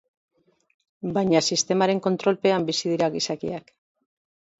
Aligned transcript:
Baina 1.17 1.41
sistemaren 1.55 2.01
kontrolpean 2.05 2.65
bizi 2.71 2.91
dira 2.95 3.11
gizakiak. 3.17 3.71